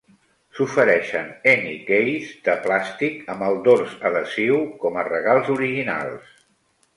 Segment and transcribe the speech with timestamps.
[0.59, 6.35] S'ofereixen "Any Keys" de plàstic amb el dors adhesiu com a regals originals.